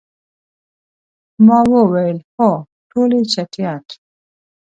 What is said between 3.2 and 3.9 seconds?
چټیات.